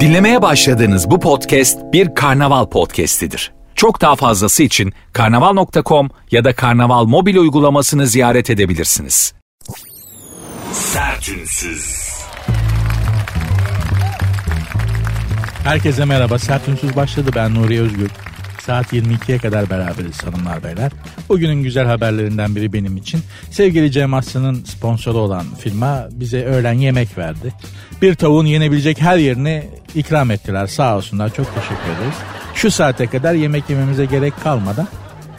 [0.00, 3.52] Dinlemeye başladığınız bu podcast bir karnaval podcastidir.
[3.74, 9.34] Çok daha fazlası için karnaval.com ya da karnaval mobil uygulamasını ziyaret edebilirsiniz.
[10.72, 12.14] Sertünsüz.
[15.64, 16.38] Herkese merhaba.
[16.38, 17.30] Sert Ünsüz başladı.
[17.36, 18.10] Ben Nuri Özgür.
[18.66, 20.92] Saat 22'ye kadar beraberiz hanımlar beyler.
[21.28, 23.20] Bugünün güzel haberlerinden biri benim için.
[23.50, 27.52] Sevgili Cem Aslı'nın sponsoru olan firma bize öğlen yemek verdi.
[28.02, 29.64] Bir tavuğun yenebilecek her yerini
[29.94, 32.14] ikram ettiler sağ olsunlar çok teşekkür ederiz.
[32.54, 34.88] Şu saate kadar yemek yememize gerek kalmadan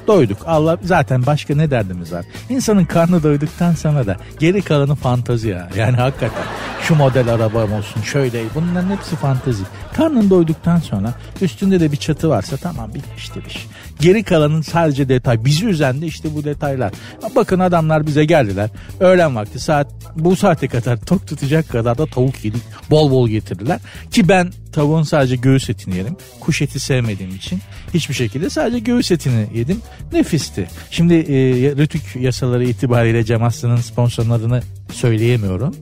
[0.08, 0.38] doyduk.
[0.46, 2.26] Allah zaten başka ne derdimiz var?
[2.50, 5.70] İnsanın karnı doyduktan sonra da geri kalanı fantazi ya.
[5.76, 6.44] Yani hakikaten
[6.82, 9.64] şu model arabam olsun şöyle bunların hepsi fantazi.
[9.94, 13.68] Karnın doyduktan sonra üstünde de bir çatı varsa tamam bitmiştir iş.
[14.00, 15.46] Geri kalanın sadece detay.
[15.46, 16.92] Bizi üzen de işte bu detaylar.
[17.36, 18.70] Bakın adamlar bize geldiler.
[19.00, 22.62] Öğlen vakti saat bu saate kadar tok tutacak kadar da tavuk yedik.
[22.90, 23.80] Bol bol getirdiler.
[24.12, 26.18] Ki ben tavuğun sadece göğüs etini yerim.
[26.40, 27.60] Kuş eti sevmediğim için
[27.94, 29.82] hiçbir şekilde sadece göğüs etini yedim.
[30.14, 30.68] Nefisti.
[30.92, 31.36] Şimdi e,
[31.76, 35.76] Rütük yasaları itibariyle Cem Aslı'nın sponsorlarını söyleyemiyorum.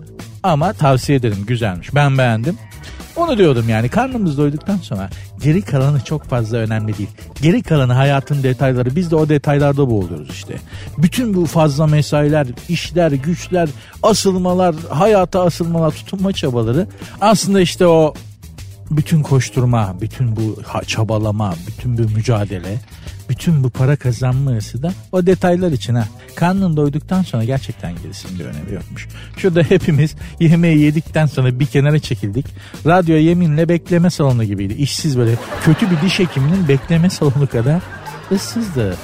[0.43, 1.95] Ama tavsiye ederim güzelmiş.
[1.95, 2.57] Ben beğendim.
[3.15, 5.09] Onu diyordum yani karnımız doyduktan sonra
[5.43, 7.09] geri kalanı çok fazla önemli değil.
[7.41, 10.55] Geri kalanı hayatın detayları biz de o detaylarda boğuluyoruz işte.
[10.97, 13.69] Bütün bu fazla mesailer, işler, güçler,
[14.03, 16.87] asılmalar, hayata asılmalar, tutunma çabaları
[17.21, 18.13] aslında işte o
[18.91, 22.79] bütün koşturma, bütün bu çabalama, bütün bu mücadele,
[23.29, 26.07] bütün bu para kazanma hırsı da o detaylar için ha.
[26.35, 29.07] Karnın doyduktan sonra gerçekten gerisinin bir önemi yokmuş.
[29.37, 32.45] Şurada hepimiz yemeği yedikten sonra bir kenara çekildik.
[32.85, 34.73] Radyo yeminle bekleme salonu gibiydi.
[34.73, 37.81] İşsiz böyle kötü bir diş hekiminin bekleme salonu kadar
[38.31, 38.97] ıssızdı.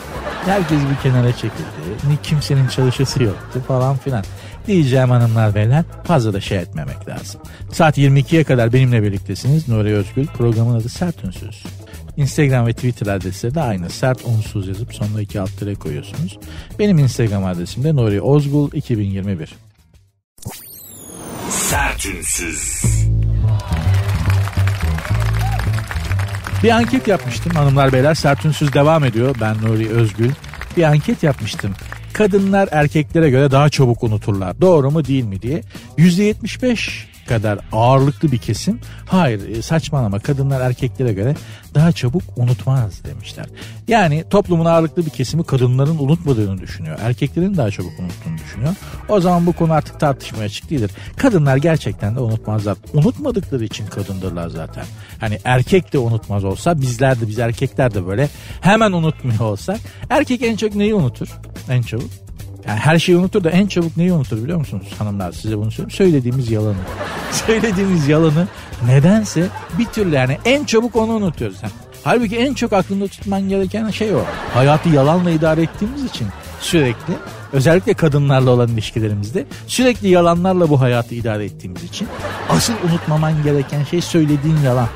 [0.45, 2.09] Herkes bir kenara çekildi.
[2.09, 4.23] Ni kimsenin çalışası yoktu falan filan.
[4.67, 7.41] Diyeceğim hanımlar beyler fazla da şey etmemek lazım.
[7.71, 9.67] Saat 22'ye kadar benimle birliktesiniz.
[9.67, 11.63] Nuri Özgül programın adı Sert Ünsüz.
[12.17, 13.89] Instagram ve Twitter adresi de aynı.
[13.89, 16.39] Sert unsuz yazıp sonuna iki alt tere koyuyorsunuz.
[16.79, 19.55] Benim Instagram adresim de Nuri Ozgul 2021.
[21.49, 22.81] Sertünsüz.
[26.63, 28.13] Bir anket yapmıştım hanımlar beyler.
[28.13, 29.35] Sertünsüz devam ediyor.
[29.41, 30.31] Ben Nuri Özgül.
[30.77, 31.71] Bir anket yapmıştım.
[32.13, 34.61] Kadınlar erkeklere göre daha çabuk unuturlar.
[34.61, 35.61] Doğru mu değil mi diye.
[35.97, 41.35] %75 kadar ağırlıklı bir kesim hayır e, saçmalama kadınlar erkeklere göre
[41.75, 43.45] daha çabuk unutmaz demişler.
[43.87, 46.99] Yani toplumun ağırlıklı bir kesimi kadınların unutmadığını düşünüyor.
[47.01, 48.75] Erkeklerin daha çabuk unuttuğunu düşünüyor.
[49.09, 50.91] O zaman bu konu artık tartışmaya açık değildir.
[51.17, 52.77] Kadınlar gerçekten de unutmazlar.
[52.93, 54.85] Unutmadıkları için kadındırlar zaten.
[55.19, 58.29] Hani erkek de unutmaz olsa bizler de biz erkekler de böyle
[58.61, 59.79] hemen unutmuyor olsak
[60.09, 61.27] erkek en çok neyi unutur?
[61.69, 62.28] En çabuk
[62.67, 65.91] yani her şeyi unutur da en çabuk neyi unutur biliyor musunuz hanımlar size bunu söyleyeyim.
[65.91, 66.75] Söylediğimiz yalanı.
[67.31, 68.47] Söylediğimiz yalanı
[68.85, 69.47] nedense
[69.79, 71.57] bir türlü yani en çabuk onu unutuyoruz.
[71.63, 71.73] Yani.
[72.03, 74.21] Halbuki en çok aklında tutman gereken şey o.
[74.53, 76.27] Hayatı yalanla idare ettiğimiz için
[76.61, 77.13] sürekli
[77.53, 82.07] özellikle kadınlarla olan ilişkilerimizde sürekli yalanlarla bu hayatı idare ettiğimiz için
[82.49, 84.87] asıl unutmaman gereken şey söylediğin yalan.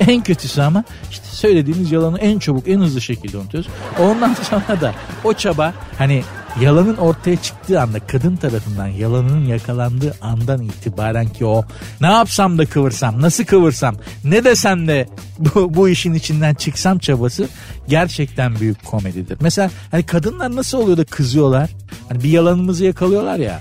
[0.00, 3.70] En kötüsü ama işte söylediğimiz yalanı en çabuk en hızlı şekilde unutuyoruz.
[4.00, 4.94] Ondan sonra da
[5.24, 6.22] o çaba hani
[6.60, 11.64] yalanın ortaya çıktığı anda kadın tarafından yalanın yakalandığı andan itibaren ki o
[12.00, 17.48] ne yapsam da kıvırsam nasıl kıvırsam ne desem de bu, bu işin içinden çıksam çabası
[17.88, 19.38] gerçekten büyük komedidir.
[19.40, 21.70] Mesela hani kadınlar nasıl oluyor da kızıyorlar
[22.08, 23.60] hani bir yalanımızı yakalıyorlar ya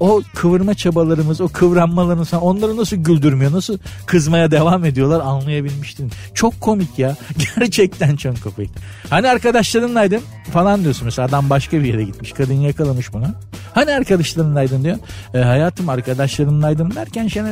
[0.00, 6.10] o kıvırma çabalarımız, o kıvranmalarımız onları nasıl güldürmüyor, nasıl kızmaya devam ediyorlar anlayabilmiştim.
[6.34, 7.16] Çok komik ya.
[7.56, 8.70] Gerçekten çok komik.
[9.10, 10.20] Hani arkadaşlarınlaydın
[10.52, 12.32] falan diyorsun mesela adam başka bir yere gitmiş.
[12.32, 13.26] Kadın yakalamış bunu.
[13.74, 14.96] Hani arkadaşlarınlaydın diyor.
[15.34, 17.48] E, hayatım arkadaşlarımlaydım derken şene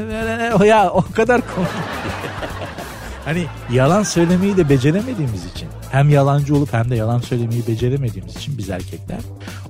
[0.67, 1.69] ya o kadar komik.
[3.25, 8.59] hani yalan söylemeyi de beceremediğimiz için hem yalancı olup hem de yalan söylemeyi beceremediğimiz için
[8.59, 9.19] biz erkekler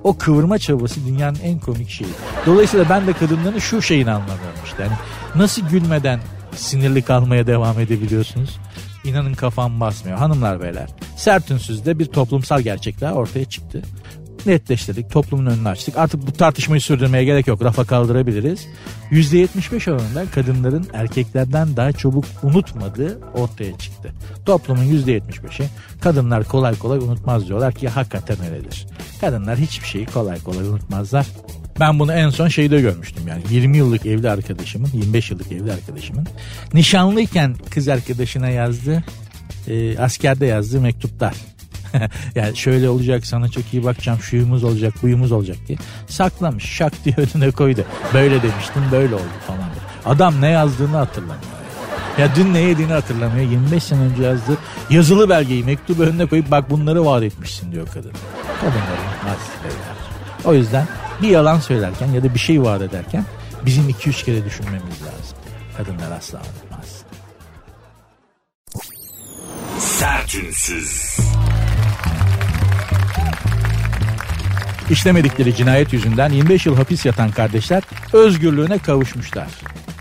[0.03, 2.09] o kıvırma çabası dünyanın en komik şeyi.
[2.45, 4.83] Dolayısıyla ben de kadınların şu şeyini anlamıyorum işte.
[4.83, 4.93] Yani
[5.35, 6.19] nasıl gülmeden
[6.55, 8.59] sinirli kalmaya devam edebiliyorsunuz?
[9.03, 10.17] İnanın kafam basmıyor.
[10.17, 11.49] Hanımlar beyler sert
[11.99, 13.81] bir toplumsal gerçekler ortaya çıktı
[14.45, 15.11] netleştirdik.
[15.11, 15.97] Toplumun önünü açtık.
[15.97, 17.63] Artık bu tartışmayı sürdürmeye gerek yok.
[17.63, 18.67] Rafa kaldırabiliriz.
[19.11, 24.13] %75 oranında kadınların erkeklerden daha çabuk unutmadığı ortaya çıktı.
[24.45, 25.67] Toplumun %75'i
[26.01, 28.87] kadınlar kolay kolay unutmaz diyorlar ki hakikaten öyledir.
[29.21, 31.25] Kadınlar hiçbir şeyi kolay kolay unutmazlar.
[31.79, 36.27] Ben bunu en son şeyde görmüştüm yani 20 yıllık evli arkadaşımın 25 yıllık evli arkadaşımın
[36.73, 39.03] nişanlıyken kız arkadaşına yazdığı
[39.67, 41.33] e, askerde yazdığı mektuplar.
[42.35, 47.15] yani şöyle olacak sana çok iyi bakacağım şuyumuz olacak buyumuz olacak diye saklamış şak diye
[47.17, 47.85] önüne koydu.
[48.13, 49.69] Böyle demiştim böyle oldu falan.
[50.05, 51.53] Adam ne yazdığını hatırlamıyor.
[52.17, 53.49] Ya dün ne yediğini hatırlamıyor.
[53.49, 54.57] 25 sene önce yazdı.
[54.89, 58.11] Yazılı belgeyi mektubu önüne koyup bak bunları vaat etmişsin diyor kadın.
[58.61, 59.73] Kadınların nasipleri.
[60.45, 60.87] O yüzden
[61.21, 63.25] bir yalan söylerken ya da bir şey vaat ederken
[63.65, 65.37] bizim 2-3 kere düşünmemiz lazım.
[65.77, 67.03] Kadınlar asla unutmaz.
[69.79, 71.17] Sertünsüz.
[74.89, 79.47] İşlemedikleri cinayet yüzünden 25 yıl hapis yatan kardeşler özgürlüğüne kavuşmuşlar.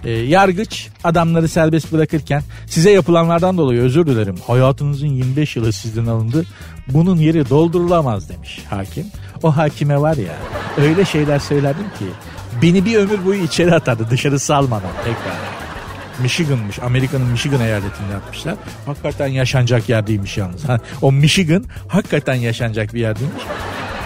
[0.04, 4.36] Ee, yargıç adamları serbest bırakırken size yapılanlardan dolayı özür dilerim.
[4.46, 6.44] Hayatınızın 25 yılı sizden alındı.
[6.88, 9.06] Bunun yeri doldurulamaz demiş hakim.
[9.42, 10.36] O hakime var ya
[10.76, 12.04] öyle şeyler söylerdim ki
[12.62, 15.61] beni bir ömür boyu içeri atardı dışarı salmadan tekrar.
[16.18, 16.78] Michigan'mış.
[16.78, 18.54] Amerika'nın Michigan eyaletinde yapmışlar.
[18.86, 20.62] Hakikaten yaşanacak yer değilmiş yalnız.
[21.02, 23.42] O Michigan hakikaten yaşanacak bir yer değilmiş.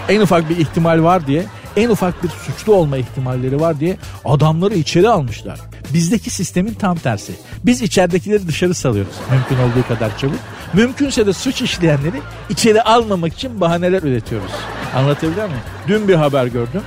[0.09, 1.45] En ufak bir ihtimal var diye,
[1.75, 5.59] en ufak bir suçlu olma ihtimalleri var diye adamları içeri almışlar.
[5.93, 7.33] Bizdeki sistemin tam tersi.
[7.65, 10.39] Biz içeridekileri dışarı salıyoruz mümkün olduğu kadar çabuk.
[10.73, 14.51] Mümkünse de suç işleyenleri içeri almamak için bahaneler üretiyoruz.
[14.95, 15.61] Anlatabiliyor muyum?
[15.87, 16.81] Dün bir haber gördüm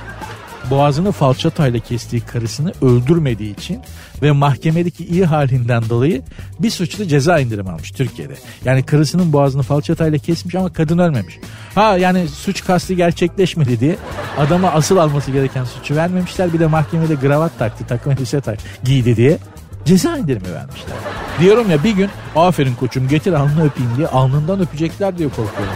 [0.69, 3.79] boğazını falçatayla kestiği karısını öldürmediği için
[4.21, 6.21] ve mahkemedeki iyi halinden dolayı
[6.59, 8.33] bir suçlu ceza indirimi almış Türkiye'de.
[8.65, 11.39] Yani karısının boğazını falçatayla kesmiş ama kadın ölmemiş.
[11.75, 13.95] Ha yani suç kasti gerçekleşmedi diye
[14.37, 16.53] adama asıl alması gereken suçu vermemişler.
[16.53, 19.37] Bir de mahkemede gravat taktı, takım elbise tak, giydi diye
[19.85, 20.95] ceza indirimi vermişler.
[21.39, 25.73] Diyorum ya bir gün aferin koçum getir alnını öpeyim diye alnından öpecekler diye korkuyorum.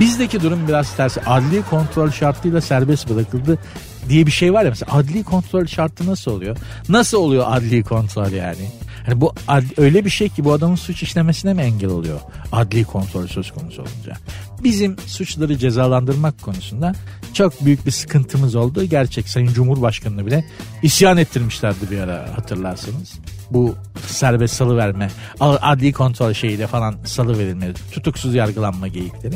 [0.00, 1.20] Bizdeki durum biraz tersi.
[1.20, 3.58] Adli kontrol şartıyla serbest bırakıldı
[4.08, 6.56] diye bir şey var ya mesela adli kontrol şartı nasıl oluyor?
[6.88, 8.70] Nasıl oluyor adli kontrol yani?
[9.06, 12.20] Hani bu adli, öyle bir şey ki bu adamın suç işlemesine mi engel oluyor?
[12.52, 14.12] Adli kontrol söz konusu olunca.
[14.64, 16.94] Bizim suçları cezalandırmak konusunda
[17.34, 18.84] çok büyük bir sıkıntımız oldu.
[18.84, 20.44] Gerçek Sayın Cumhurbaşkanı'nı bile
[20.82, 23.12] isyan ettirmişlerdi bir ara hatırlarsınız
[23.50, 23.74] bu
[24.06, 25.08] serbest salı verme,
[25.40, 27.74] adli kontrol şeyiyle falan salı verilmeli.
[27.92, 29.34] Tutuksuz yargılanma geyikleri.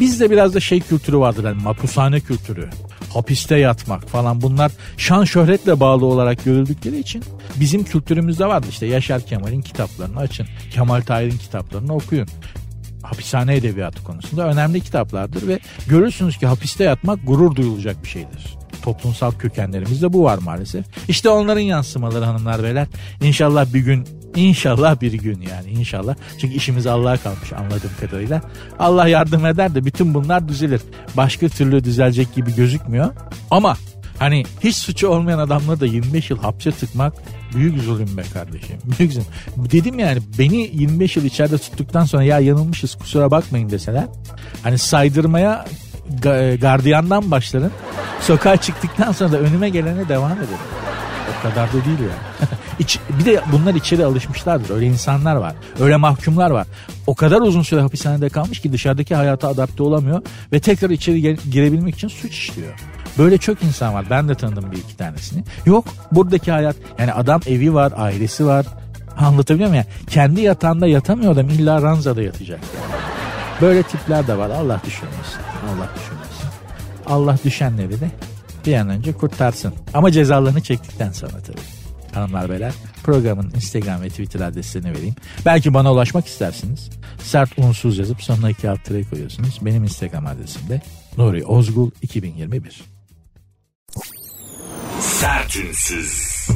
[0.00, 2.70] Bizde biraz da şey kültürü vardır yani mapushane kültürü.
[3.14, 7.24] Hapiste yatmak falan bunlar şan şöhretle bağlı olarak görüldükleri için
[7.56, 8.66] bizim kültürümüzde vardı.
[8.70, 10.46] işte Yaşar Kemal'in kitaplarını açın.
[10.70, 12.28] Kemal Tahir'in kitaplarını okuyun
[13.02, 15.58] hapishane edebiyatı konusunda önemli kitaplardır ve
[15.88, 20.84] görürsünüz ki hapiste yatmak gurur duyulacak bir şeydir toplumsal kökenlerimizde bu var maalesef.
[21.08, 22.86] İşte onların yansımaları hanımlar beyler.
[23.22, 24.04] İnşallah bir gün
[24.36, 26.14] İnşallah bir gün yani inşallah.
[26.38, 28.42] Çünkü işimiz Allah'a kalmış anladığım kadarıyla.
[28.78, 30.80] Allah yardım eder de bütün bunlar düzelir.
[31.16, 33.10] Başka türlü düzelecek gibi gözükmüyor.
[33.50, 33.76] Ama
[34.18, 37.14] hani hiç suçu olmayan adamları da 25 yıl hapse tıkmak
[37.54, 38.76] büyük zulüm be kardeşim.
[38.98, 39.26] Büyük zulüm.
[39.56, 44.06] Dedim yani beni 25 yıl içeride tuttuktan sonra ya yanılmışız kusura bakmayın deseler.
[44.62, 45.64] Hani saydırmaya
[46.60, 47.72] gardiyandan başlarım.
[48.20, 50.58] Sokağa çıktıktan sonra da önüme gelene devam ederim.
[51.38, 52.48] O kadar da değil yani.
[52.78, 54.74] İç, bir de bunlar içeri alışmışlardır.
[54.74, 55.54] Öyle insanlar var.
[55.80, 56.66] Öyle mahkumlar var.
[57.06, 60.22] O kadar uzun süre hapishanede kalmış ki dışarıdaki hayata adapte olamıyor
[60.52, 62.72] ve tekrar içeri girebilmek için suç işliyor.
[63.18, 64.04] Böyle çok insan var.
[64.10, 65.44] Ben de tanıdım bir iki tanesini.
[65.66, 68.66] Yok buradaki hayat yani adam evi var, ailesi var.
[69.18, 69.84] Anlatabiliyor muyum?
[69.84, 72.60] Yani kendi yatağında yatamıyor adam illa ranzada yatacak.
[73.60, 74.50] Böyle tipler de var.
[74.50, 75.53] Allah düşünmesin.
[75.64, 76.48] Allah düşünmesin.
[77.06, 78.10] Allah düşenleri de
[78.66, 79.74] bir an önce kurtarsın.
[79.94, 81.60] Ama cezalarını çektikten sonra tabii.
[82.14, 82.72] Hanımlar beyler
[83.02, 85.14] programın Instagram ve Twitter adreslerini vereyim.
[85.46, 86.90] Belki bana ulaşmak istersiniz.
[87.22, 89.58] Sert unsuz yazıp sonuna iki alt tere koyuyorsunuz.
[89.62, 90.82] Benim Instagram adresim de
[91.18, 92.82] Nuri Ozgul 2021.
[95.00, 96.48] Sertünsüz.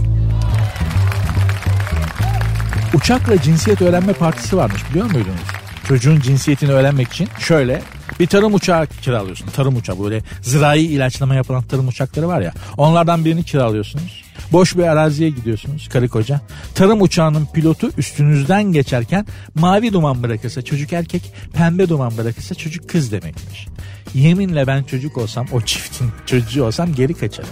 [2.94, 5.48] Uçakla cinsiyet öğrenme partisi varmış biliyor muydunuz?
[5.88, 7.82] Çocuğun cinsiyetini öğrenmek için şöyle
[8.20, 9.46] bir tarım uçağı kiralıyorsun.
[9.46, 12.52] Tarım uçağı böyle zirai ilaçlama yapılan tarım uçakları var ya.
[12.76, 14.24] Onlardan birini kiralıyorsunuz.
[14.52, 16.40] Boş bir araziye gidiyorsunuz karı koca.
[16.74, 23.12] Tarım uçağının pilotu üstünüzden geçerken mavi duman bırakırsa çocuk erkek, pembe duman bırakırsa çocuk kız
[23.12, 23.66] demekmiş.
[24.14, 27.50] Yeminle ben çocuk olsam o çiftin çocuğu olsam geri kaçarım.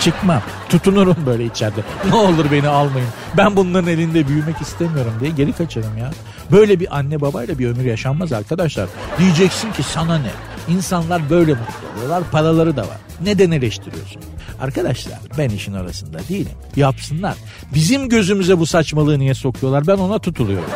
[0.00, 0.42] Çıkmam.
[0.68, 1.80] Tutunurum böyle içeride.
[2.08, 3.08] Ne olur beni almayın.
[3.36, 6.10] Ben bunların elinde büyümek istemiyorum diye geri kaçarım ya.
[6.52, 8.88] Böyle bir anne babayla bir ömür yaşanmaz arkadaşlar.
[9.18, 10.30] Diyeceksin ki sana ne?
[10.68, 12.22] İnsanlar böyle mutlu oluyorlar.
[12.32, 12.96] Paraları da var.
[13.24, 14.22] Neden eleştiriyorsun?
[14.60, 16.52] Arkadaşlar ben işin arasında değilim.
[16.76, 17.34] Yapsınlar.
[17.74, 19.86] Bizim gözümüze bu saçmalığı niye sokuyorlar?
[19.86, 20.70] Ben ona tutuluyorum.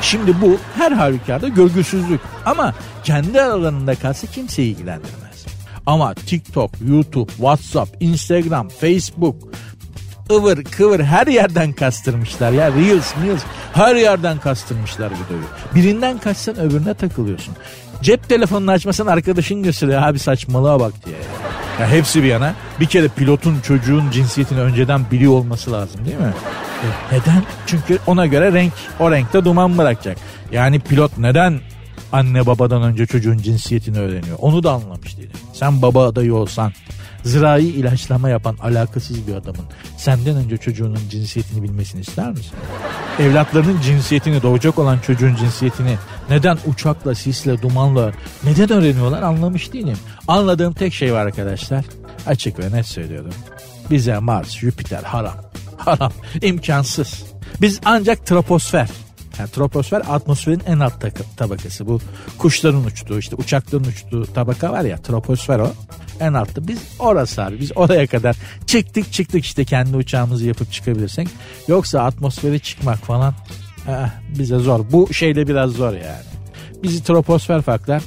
[0.00, 2.20] Şimdi bu her halükarda görgüsüzlük.
[2.46, 5.25] Ama kendi aralarında kalsa kimseyi ilgilendirmez.
[5.86, 9.36] Ama TikTok, YouTube, WhatsApp, Instagram, Facebook,
[10.32, 12.72] ıvır kıvır her yerden kastırmışlar ya.
[12.72, 15.44] Reels, Reels her yerden kastırmışlar videoyu.
[15.74, 17.54] Birinden kaçsan öbürüne takılıyorsun.
[18.02, 21.16] Cep telefonunu açmasan arkadaşın gösteriyor abi saçmalığa bak diye.
[21.80, 26.34] Ya hepsi bir yana bir kere pilotun çocuğun cinsiyetini önceden biliyor olması lazım değil mi?
[26.82, 27.42] E, neden?
[27.66, 30.16] Çünkü ona göre renk o renkte duman bırakacak.
[30.52, 31.60] Yani pilot neden
[32.12, 34.38] anne babadan önce çocuğun cinsiyetini öğreniyor?
[34.40, 35.30] Onu da anlamış değilim.
[35.52, 36.72] Sen baba adayı olsan
[37.24, 39.64] zirai ilaçlama yapan alakasız bir adamın
[39.98, 42.52] senden önce çocuğunun cinsiyetini bilmesini ister misin?
[43.18, 45.96] Evlatlarının cinsiyetini doğacak olan çocuğun cinsiyetini
[46.30, 48.12] neden uçakla, sisle, dumanla
[48.44, 49.98] neden öğreniyorlar anlamış değilim.
[50.28, 51.84] Anladığım tek şey var arkadaşlar.
[52.26, 53.34] Açık ve net söylüyorum.
[53.90, 55.34] Bize Mars, Jüpiter haram.
[55.76, 56.12] Haram.
[56.42, 57.24] imkansız.
[57.60, 58.88] Biz ancak troposfer
[59.38, 61.04] yani troposfer atmosferin en alt
[61.36, 61.86] tabakası.
[61.86, 62.00] Bu
[62.38, 65.72] kuşların uçtuğu işte uçakların uçtuğu tabaka var ya troposfer o.
[66.20, 66.68] En altta.
[66.68, 67.60] Biz orası abi.
[67.60, 71.28] Biz oraya kadar çıktık çıktık işte kendi uçağımızı yapıp çıkabilirsek.
[71.68, 73.34] Yoksa atmosfere çıkmak falan
[73.88, 73.92] eh,
[74.38, 74.80] bize zor.
[74.92, 76.24] Bu şeyle biraz zor yani.
[76.82, 78.02] Bizi troposfer farklar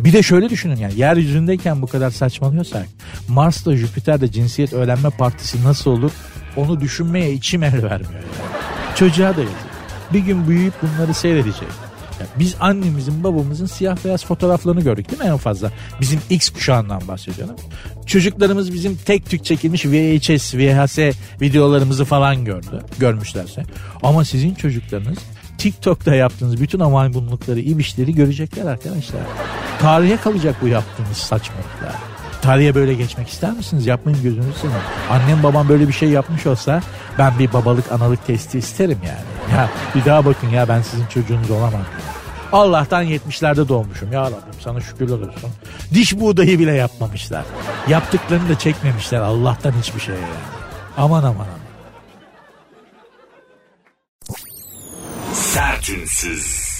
[0.00, 2.86] bir de şöyle düşünün yani yeryüzündeyken bu kadar saçmalıyorsak
[3.28, 6.10] Mars'ta Jüpiter'de cinsiyet öğrenme partisi nasıl olur
[6.56, 8.96] onu düşünmeye içim el vermiyor yani.
[8.96, 9.71] Çocuğa da yazık.
[10.12, 11.68] Bir gün büyüyüp bunları seyredecek.
[12.20, 15.72] Yani biz annemizin babamızın siyah beyaz fotoğraflarını gördük değil mi en fazla?
[16.00, 17.54] Bizim X kuşağından bahsediyorum.
[18.06, 20.98] Çocuklarımız bizim tek tük çekilmiş VHS, VHS
[21.40, 22.82] videolarımızı falan gördü.
[22.98, 23.62] Görmüşlerse.
[24.02, 25.18] Ama sizin çocuklarınız
[25.58, 29.20] TikTok'ta yaptığınız bütün o maymunlukları, ibişleri görecekler arkadaşlar.
[29.80, 32.11] Tarihe kalacak bu yaptığınız saçmalıklar.
[32.42, 33.86] Tarihe böyle geçmek ister misiniz?
[33.86, 34.82] Yapmayın gözünüzü seveyim.
[35.10, 36.82] Annem babam böyle bir şey yapmış olsa
[37.18, 39.56] ben bir babalık analık testi isterim yani.
[39.58, 41.82] Ya bir daha bakın ya ben sizin çocuğunuz olamam.
[42.52, 44.12] Allah'tan 70'lerde doğmuşum.
[44.12, 45.50] Ya Rabbim sana şükürler olsun.
[45.94, 47.44] Diş buğdayı bile yapmamışlar.
[47.88, 49.20] Yaptıklarını da çekmemişler.
[49.20, 50.26] Allah'tan hiçbir şey yani.
[50.96, 51.62] Aman aman aman.
[55.32, 56.71] Sertünsüz.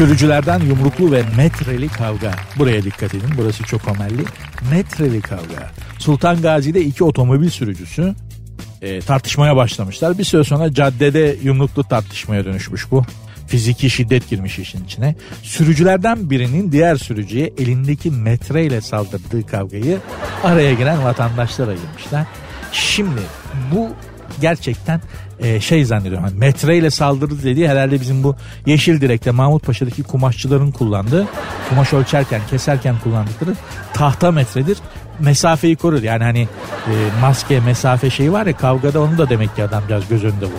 [0.00, 2.32] Sürücülerden yumruklu ve metreli kavga.
[2.58, 4.22] Buraya dikkat edin burası çok amelli.
[4.70, 5.70] Metreli kavga.
[5.98, 8.14] Sultan Gazi'de iki otomobil sürücüsü
[8.82, 10.18] e, tartışmaya başlamışlar.
[10.18, 13.04] Bir süre sonra caddede yumruklu tartışmaya dönüşmüş bu.
[13.46, 15.14] Fiziki şiddet girmiş işin içine.
[15.42, 19.98] Sürücülerden birinin diğer sürücüye elindeki metreyle saldırdığı kavgayı
[20.44, 22.26] araya giren vatandaşlar ayırmışlar.
[22.72, 23.20] Şimdi
[23.74, 23.88] bu
[24.40, 25.00] gerçekten
[25.38, 26.24] e, şey zannediyorum.
[26.24, 31.26] Hani metreyle saldırdı dediği herhalde bizim bu Yeşil Direk'te Mahmut Paşa'daki kumaşçıların kullandığı
[31.68, 33.54] kumaş ölçerken keserken kullandıkları
[33.94, 34.78] tahta metredir.
[35.18, 36.02] Mesafeyi korur.
[36.02, 36.48] Yani hani
[36.86, 40.56] e, maske mesafe şeyi var ya kavgada onu da demek ki adamcağız göz önünde vurdu.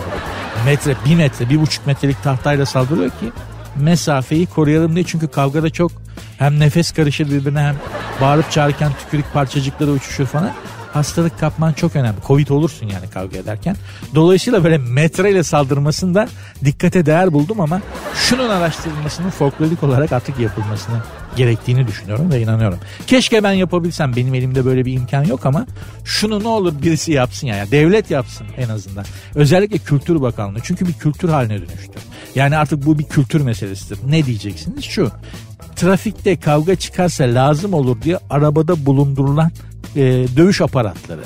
[0.64, 3.32] Metre bir metre bir buçuk metrelik tahtayla saldırıyor ki
[3.76, 5.04] mesafeyi koruyalım diye.
[5.04, 5.92] Çünkü kavgada çok
[6.38, 7.76] hem nefes karışır birbirine hem
[8.20, 10.52] bağırıp çağırırken tükürük parçacıkları uçuşur falan
[10.92, 12.18] hastalık kapman çok önemli.
[12.26, 13.76] Covid olursun yani kavga ederken.
[14.14, 16.28] Dolayısıyla böyle metreyle saldırmasında
[16.64, 17.80] dikkate değer buldum ama
[18.14, 20.96] şunun araştırılmasının folklorik olarak artık yapılmasını
[21.36, 22.78] gerektiğini düşünüyorum ve inanıyorum.
[23.06, 25.66] Keşke ben yapabilsem benim elimde böyle bir imkan yok ama
[26.04, 29.04] şunu ne olur birisi yapsın ya, yani devlet yapsın en azından.
[29.34, 31.98] Özellikle Kültür Bakanlığı çünkü bir kültür haline dönüştü.
[32.34, 33.98] Yani artık bu bir kültür meselesidir.
[34.06, 34.84] Ne diyeceksiniz?
[34.84, 35.10] Şu
[35.76, 39.50] trafikte kavga çıkarsa lazım olur diye arabada bulundurulan
[39.96, 40.00] e,
[40.36, 41.20] dövüş aparatları.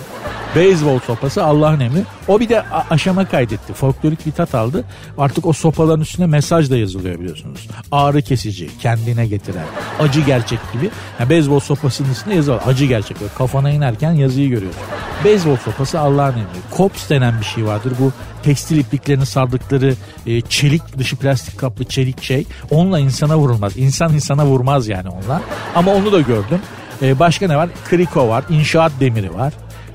[0.57, 2.03] Beyzbol sopası Allah'ın emri.
[2.29, 3.73] O bir de aşama kaydetti.
[3.73, 4.85] Folklorik bir tat aldı.
[5.19, 7.69] Artık o sopaların üstüne mesaj da yazılıyor biliyorsunuz.
[7.93, 9.65] Ağrı kesici, kendine getiren,
[10.01, 10.91] acı gerçek gibi.
[11.21, 12.63] Yani beyzbol sopasının üstünde yazı var.
[12.67, 13.21] Acı gerçek.
[13.21, 14.83] Böyle kafana inerken yazıyı görüyorsun.
[15.25, 16.61] Beyzbol sopası Allah'ın emri.
[16.71, 17.93] Kops denen bir şey vardır.
[18.01, 19.95] Bu tekstil ipliklerini sardıkları
[20.27, 22.47] e, çelik dışı plastik kaplı çelik şey.
[22.71, 23.77] Onunla insana vurulmaz.
[23.77, 25.43] İnsan insana vurmaz yani onunla.
[25.75, 26.61] Ama onu da gördüm.
[27.03, 27.69] E, başka ne var?
[27.85, 29.53] Kriko var, inşaat demiri var.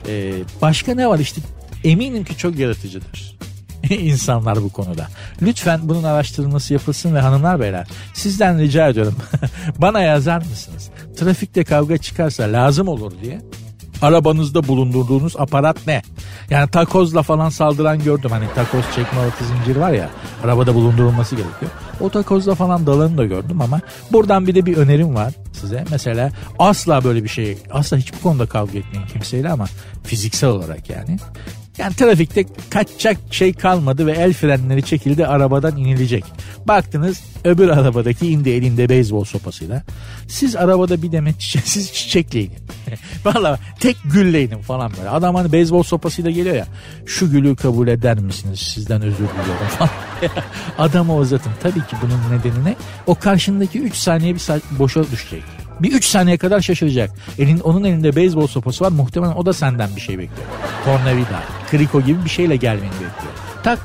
[0.08, 1.42] E, başka ne var işte
[1.84, 3.38] eminim ki çok yaratıcıdır
[3.90, 5.08] insanlar bu konuda.
[5.42, 9.16] Lütfen bunun araştırılması yapılsın ve hanımlar beyler sizden rica ediyorum
[9.78, 10.90] bana yazar mısınız?
[11.18, 13.42] Trafikte kavga çıkarsa lazım olur diye
[14.02, 16.02] arabanızda bulundurduğunuz aparat ne?
[16.50, 18.32] Yani takozla falan saldıran gördüm.
[18.32, 20.10] Hani takoz çekme alatı zincir var ya
[20.44, 21.72] arabada bulundurulması gerekiyor.
[22.00, 23.82] O takozla falan dalanı da gördüm ama
[24.12, 25.86] buradan bir de bir önerim var size.
[25.92, 29.66] Mesela asla böyle bir şey asla hiçbir konuda kavga etmeyin kimseyle ama
[30.04, 31.18] fiziksel olarak yani.
[31.78, 36.24] Yani trafikte kaçacak şey kalmadı ve el frenleri çekildi arabadan inilecek.
[36.66, 39.84] Baktınız öbür arabadaki indi elinde beyzbol sopasıyla.
[40.28, 42.52] Siz arabada bir demet çiçek, siz çiçekleyin.
[43.26, 45.10] Valla tek gülleyin falan böyle.
[45.10, 46.68] Adam hani beyzbol sopasıyla geliyor ya.
[47.06, 48.60] Şu gülü kabul eder misiniz?
[48.60, 49.92] Sizden özür diliyorum falan.
[50.78, 51.52] Adamı uzatın.
[51.64, 52.76] Tabii ki bunun nedeni ne?
[53.08, 54.42] O karşındaki 3 saniye bir
[54.80, 55.61] boşa düşecek.
[55.84, 57.12] Bir 3 saniye kadar şaşıracak.
[57.40, 58.92] Elin, onun elinde beyzbol sopası var.
[58.92, 60.48] Muhtemelen o da senden bir şey bekliyor.
[60.86, 63.34] Tornavida, kriko gibi bir şeyle gelmeni bekliyor.
[63.64, 63.80] Tak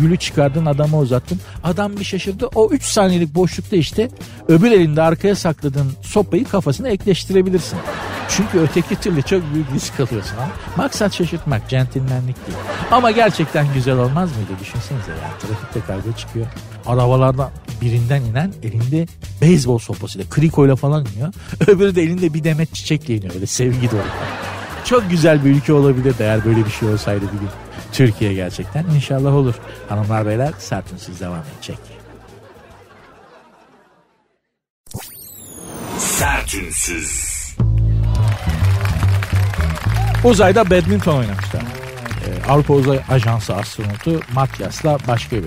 [0.00, 1.40] Gülü çıkardın adama uzattın.
[1.64, 2.46] Adam bir şaşırdı.
[2.54, 4.08] O 3 saniyelik boşlukta işte
[4.48, 7.78] öbür elinde arkaya sakladığın sopayı kafasına ekleştirebilirsin.
[8.28, 10.36] Çünkü öteki türlü çok büyük risk alıyorsun.
[10.36, 10.48] Ha?
[10.76, 12.58] Maksat şaşırtmak, centilmenlik değil.
[12.90, 14.50] Ama gerçekten güzel olmaz mıydı?
[14.60, 16.46] Düşünsenize yani trafikte kavga çıkıyor.
[16.86, 19.06] Arabalardan birinden inen elinde
[19.40, 21.32] beyzbol sopasıyla, krikoyla falan iniyor.
[21.66, 24.00] Öbürü de elinde bir demet çiçekle iniyor böyle sevgi dolu.
[24.84, 27.48] Çok güzel bir ülke olabilir eğer böyle bir şey olsaydı bir gün.
[27.92, 29.54] Türkiye gerçekten inşallah olur.
[29.88, 31.78] Hanımlar beyler sert unsuz devam edecek.
[35.98, 37.32] Sertünsüz.
[40.24, 41.62] Uzayda badminton oynamışlar.
[41.62, 45.46] Ee, Avrupa Uzay Ajansı astronotu Matyas'la başka biri.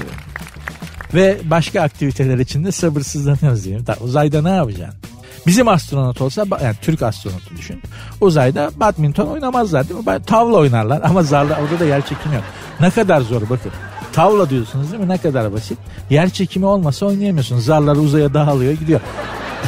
[1.13, 3.87] Ve başka aktiviteler için de sabırsızlanıyoruz diyeyim.
[3.87, 4.99] Da, uzayda ne yapacaksın?
[5.47, 7.81] Bizim astronot olsa yani Türk astronotu düşün.
[8.21, 10.23] Uzayda badminton oynamazlar değil mi?
[10.25, 12.43] Tavla oynarlar ama zarla orada da yer çekimi yok.
[12.79, 13.71] Ne kadar zor bakın.
[14.13, 15.09] Tavla diyorsunuz değil mi?
[15.09, 15.77] Ne kadar basit.
[16.09, 17.65] Yer çekimi olmasa oynayamıyorsunuz.
[17.65, 18.99] Zarlar uzaya dağılıyor gidiyor.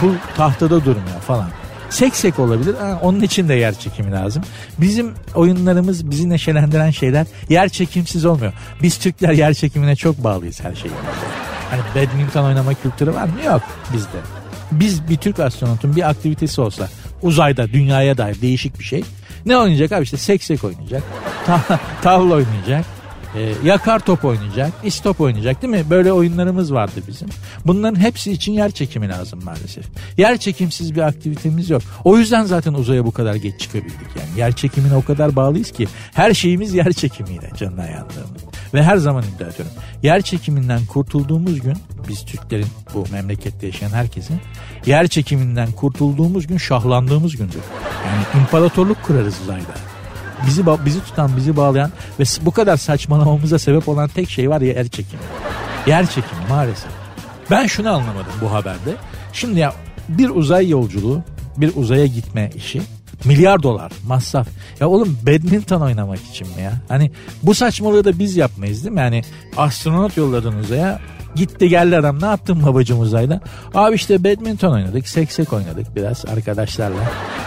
[0.01, 1.47] Bu tahtada durmuyor falan.
[1.89, 2.75] Seksek olabilir.
[2.75, 4.43] Ha, onun için de yer çekimi lazım.
[4.77, 8.53] Bizim oyunlarımız bizi neşelendiren şeyler yer çekimsiz olmuyor.
[8.81, 11.07] Biz Türkler yer çekimine çok bağlıyız her şeyimizde.
[11.71, 13.43] Hani badminton oynama kültürü var mı?
[13.45, 13.61] Yok
[13.93, 14.36] bizde.
[14.71, 16.89] Biz bir Türk astronotun bir aktivitesi olsa
[17.21, 19.03] uzayda dünyaya dair değişik bir şey.
[19.45, 21.03] Ne oynayacak abi işte seksek oynayacak.
[21.45, 21.61] Ta
[22.01, 22.96] tavla oynayacak
[23.37, 25.83] e, yakar top oynayacak, istop oynayacak değil mi?
[25.89, 27.27] Böyle oyunlarımız vardı bizim.
[27.65, 29.85] Bunların hepsi için yer çekimi lazım maalesef.
[30.17, 31.81] Yer çekimsiz bir aktivitemiz yok.
[32.03, 34.39] O yüzden zaten uzaya bu kadar geç çıkabildik yani.
[34.39, 38.41] Yer çekimine o kadar bağlıyız ki her şeyimiz yer çekimiyle canına yandığımız.
[38.73, 39.71] Ve her zaman iddia ediyorum.
[40.03, 41.77] Yer çekiminden kurtulduğumuz gün
[42.09, 44.39] biz Türklerin bu memlekette yaşayan herkesin
[44.85, 47.61] yer çekiminden kurtulduğumuz gün şahlandığımız gündür.
[48.05, 49.96] Yani imparatorluk kurarız uzayda
[50.47, 54.67] bizi bizi tutan, bizi bağlayan ve bu kadar saçmalamamıza sebep olan tek şey var ya
[54.67, 55.21] yer çekimi.
[55.87, 56.91] Yer çekimi maalesef.
[57.51, 58.95] Ben şunu anlamadım bu haberde.
[59.33, 59.73] Şimdi ya
[60.09, 61.21] bir uzay yolculuğu,
[61.57, 62.81] bir uzaya gitme işi
[63.25, 64.47] milyar dolar masraf.
[64.79, 66.73] Ya oğlum badminton oynamak için mi ya?
[66.87, 67.11] Hani
[67.43, 68.99] bu saçmalığı da biz yapmayız değil mi?
[68.99, 69.21] Yani
[69.57, 70.99] astronot yolladın uzaya
[71.37, 73.41] Gitti geldi adam ne yaptın babacım uzayda?
[73.73, 76.99] Abi işte badminton oynadık, seksek oynadık biraz arkadaşlarla.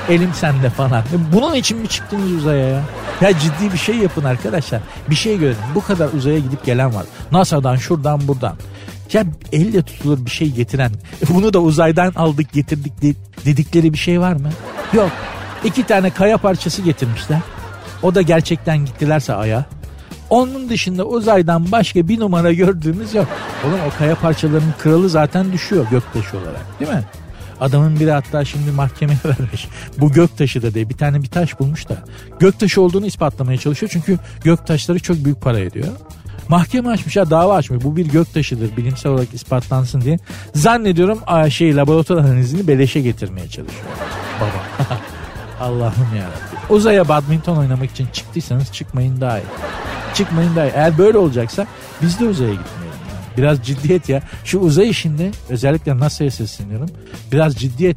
[0.09, 1.01] Elim sende falan.
[1.01, 2.83] E, bunun için mi çıktınız uzaya ya?
[3.21, 4.81] Ya ciddi bir şey yapın arkadaşlar.
[5.11, 5.57] Bir şey görün.
[5.75, 7.05] Bu kadar uzaya gidip gelen var.
[7.33, 8.57] NASA'dan şuradan buradan.
[9.13, 10.91] Ya elle tutulur bir şey getiren,
[11.31, 12.93] bunu da uzaydan aldık getirdik
[13.45, 14.51] dedikleri bir şey var mı?
[14.93, 15.11] Yok.
[15.65, 17.39] İki tane kaya parçası getirmişler.
[18.03, 19.65] O da gerçekten gittilerse Ay'a.
[20.31, 23.27] Onun dışında uzaydan başka bir numara gördüğümüz yok.
[23.65, 27.03] Oğlum o kaya parçalarının kralı zaten düşüyor göktaşı olarak değil mi?
[27.61, 29.69] Adamın biri hatta şimdi mahkemeye vermiş.
[29.99, 31.97] Bu göktaşı da diye bir tane bir taş bulmuş da.
[32.41, 33.91] Göktaşı olduğunu ispatlamaya çalışıyor.
[33.93, 35.89] Çünkü göktaşları çok büyük para ediyor.
[36.49, 37.85] Mahkeme açmış ya dava açmış.
[37.85, 40.19] Bu bir göktaşıdır bilimsel olarak ispatlansın diye.
[40.55, 41.19] Zannediyorum
[41.51, 43.85] şey laboratuvar analizini beleşe getirmeye çalışıyor.
[44.41, 44.99] Baba.
[45.61, 46.27] Allah'ım ya.
[46.69, 49.45] Uzaya badminton oynamak için çıktıysanız çıkmayın daha iyi.
[50.15, 50.73] Çıkmayın daha iyi.
[50.75, 51.67] Eğer böyle olacaksa
[52.03, 52.80] biz de uzaya gitmeyelim.
[53.41, 54.23] Biraz ciddiyet ya.
[54.45, 56.89] Şu uzay işinde özellikle NASA'ya sesleniyorum.
[57.33, 57.97] Biraz ciddiyet.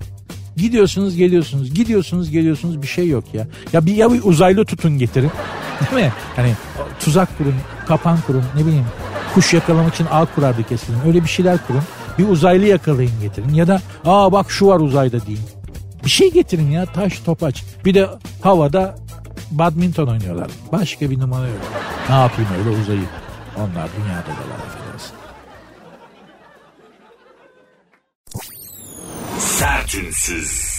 [0.57, 3.47] Gidiyorsunuz geliyorsunuz gidiyorsunuz geliyorsunuz bir şey yok ya.
[3.73, 5.31] Ya bir ya bir uzaylı tutun getirin.
[5.91, 6.11] Değil mi?
[6.35, 6.53] Hani
[6.99, 7.55] tuzak kurun,
[7.87, 8.85] kapan kurun, ne bileyim
[9.33, 10.95] kuş yakalamak için ağ kurardı kesin.
[11.07, 11.81] Öyle bir şeyler kurun.
[12.19, 13.53] Bir uzaylı yakalayın getirin.
[13.53, 15.39] Ya da aa bak şu var uzayda deyin.
[16.05, 17.63] Bir şey getirin ya taş topaç.
[17.85, 18.09] Bir de
[18.41, 18.95] havada
[19.51, 20.47] badminton oynuyorlar.
[20.71, 21.59] Başka bir numara yok.
[22.09, 23.09] Ne yapayım öyle uzayıp.
[23.57, 24.82] Onlar dünyada da var
[29.93, 30.73] Sertünsüz.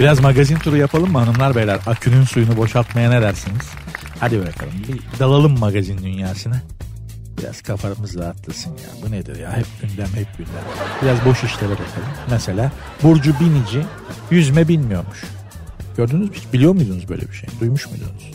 [0.00, 1.80] Biraz magazin turu yapalım mı hanımlar beyler?
[1.86, 3.70] Akünün suyunu boşaltmaya ne dersiniz?
[4.20, 6.62] Hadi bakalım bir dalalım magazin dünyasına.
[7.38, 9.06] Biraz kafamız rahatlasın ya.
[9.06, 9.56] Bu nedir ya?
[9.56, 10.64] Hep gündem hep gündem.
[11.02, 12.08] Biraz boş işlere bakalım.
[12.30, 13.86] Mesela Burcu Binici
[14.30, 15.24] yüzme bilmiyormuş.
[15.96, 16.36] Gördünüz mü?
[16.52, 17.48] Biliyor muydunuz böyle bir şey?
[17.60, 18.30] Duymuş muydunuz?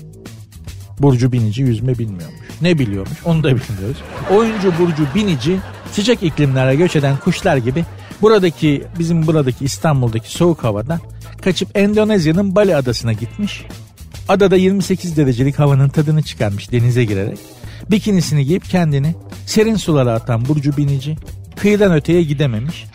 [1.00, 2.47] Burcu Binici yüzme bilmiyormuş.
[2.62, 3.18] Ne biliyormuş?
[3.26, 3.98] Onu da bilmiyoruz.
[4.32, 5.58] Oyuncu Burcu Binici
[5.92, 7.86] sıcak iklimlere göç eden kuşlar gibi
[8.22, 11.00] buradaki bizim buradaki İstanbul'daki soğuk havadan
[11.42, 13.64] kaçıp Endonezya'nın Bali adasına gitmiş.
[14.28, 17.40] Adada 28 derecelik havanın tadını çıkarmış denize girerek.
[17.92, 19.16] Bikinisini giyip kendini
[19.46, 21.16] serin sulara atan Burcu Binici
[21.56, 22.86] kıyıdan öteye gidememiş.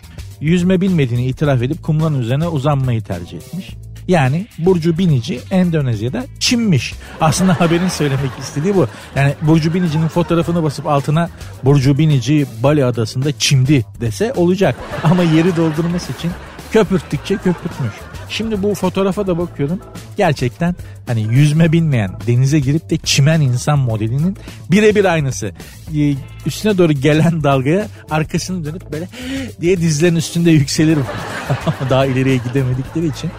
[0.41, 3.69] Yüzme bilmediğini itiraf edip kumların üzerine uzanmayı tercih etmiş.
[4.07, 6.93] Yani Burcu Binici Endonezya'da çimmiş.
[7.21, 8.87] Aslında haberin söylemek istediği bu.
[9.15, 11.29] Yani Burcu Binici'nin fotoğrafını basıp altına
[11.63, 14.75] Burcu Binici Bali adasında çimdi dese olacak.
[15.03, 16.31] Ama yeri doldurması için
[16.73, 17.93] Köpürttükçe köpürtmüş.
[18.29, 19.79] Şimdi bu fotoğrafa da bakıyorum.
[20.17, 20.75] Gerçekten
[21.07, 24.37] hani yüzme bilmeyen, denize girip de çimen insan modelinin
[24.71, 25.51] birebir aynısı.
[25.95, 26.13] Ee,
[26.45, 29.07] üstüne doğru gelen dalgaya arkasını dönüp böyle
[29.61, 30.97] diye dizlerin üstünde yükselir.
[31.89, 33.31] Daha ileriye gidemedikleri için.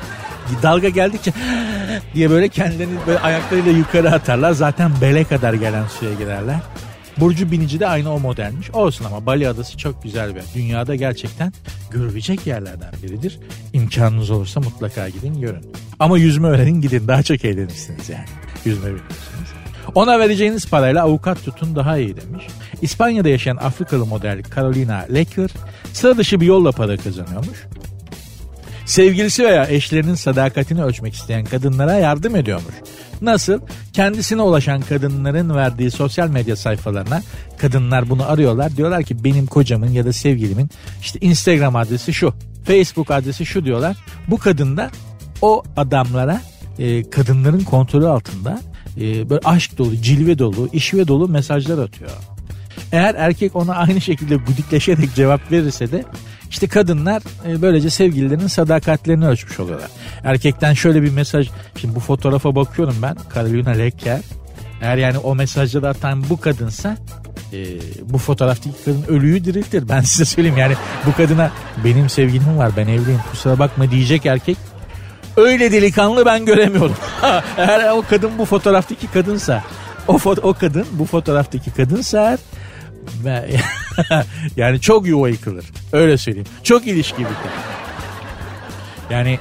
[0.62, 1.32] Dalga geldikçe
[2.14, 4.52] diye böyle kendilerini böyle ayaklarıyla yukarı atarlar.
[4.52, 6.56] Zaten bele kadar gelen suya girerler.
[7.16, 8.70] Burcu Binici de aynı o modelmiş.
[8.70, 10.42] Olsun ama Bali Adası çok güzel bir.
[10.54, 11.52] Dünyada gerçekten
[11.90, 13.38] görülecek yerlerden biridir.
[13.72, 15.72] İmkanınız olursa mutlaka gidin görün.
[15.98, 18.24] Ama yüzme öğrenin gidin daha çok eğlenirsiniz yani.
[18.64, 19.48] Yüzme biliyorsunuz.
[19.94, 22.46] Ona vereceğiniz parayla avukat tutun daha iyi demiş.
[22.82, 25.50] İspanya'da yaşayan Afrikalı model Carolina Lecker
[25.92, 27.58] sıra dışı bir yolla para kazanıyormuş.
[28.86, 32.74] Sevgilisi veya eşlerinin sadakatini ölçmek isteyen kadınlara yardım ediyormuş.
[33.22, 33.60] Nasıl?
[33.92, 37.22] Kendisine ulaşan kadınların verdiği sosyal medya sayfalarına
[37.58, 38.76] kadınlar bunu arıyorlar.
[38.76, 40.70] Diyorlar ki benim kocamın ya da sevgilimin
[41.00, 43.96] işte Instagram adresi şu, Facebook adresi şu diyorlar.
[44.28, 44.90] Bu kadın da
[45.42, 46.40] o adamlara
[46.78, 48.60] e, kadınların kontrolü altında
[49.00, 52.10] e, böyle aşk dolu, cilve dolu, işve dolu mesajlar atıyor.
[52.92, 56.04] Eğer erkek ona aynı şekilde gudikleşerek cevap verirse de
[56.54, 59.90] işte kadınlar e, böylece sevgililerinin sadakatlerini ölçmüş oluyorlar.
[60.24, 61.48] Erkekten şöyle bir mesaj.
[61.76, 63.16] Şimdi bu fotoğrafa bakıyorum ben.
[63.34, 64.20] Carolina Lecker.
[64.82, 66.96] Eğer yani o mesajda da atan bu kadınsa
[67.52, 67.58] e,
[68.02, 69.88] bu fotoğraftaki kadın ölüyü diriltir.
[69.88, 70.74] Ben size söyleyeyim yani
[71.06, 71.50] bu kadına
[71.84, 74.56] benim sevgilim var ben evliyim kusura bakma diyecek erkek
[75.36, 76.96] öyle delikanlı ben göremiyorum.
[77.56, 79.62] eğer o kadın bu fotoğraftaki kadınsa
[80.08, 82.38] o, fo- o kadın bu fotoğraftaki kadınsa
[83.24, 83.60] eğer
[84.56, 85.64] yani çok yuva yıkılır.
[85.92, 86.48] Öyle söyleyeyim.
[86.62, 87.52] Çok ilişki biter.
[89.10, 89.38] Yani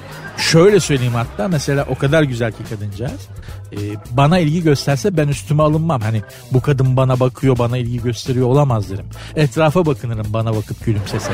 [0.51, 3.27] şöyle söyleyeyim hatta mesela o kadar güzel ki kadıncağız.
[3.73, 3.77] Ee,
[4.11, 6.01] bana ilgi gösterse ben üstüme alınmam.
[6.01, 9.05] Hani bu kadın bana bakıyor bana ilgi gösteriyor olamaz derim.
[9.35, 11.31] Etrafa bakınırım bana bakıp gülümsese.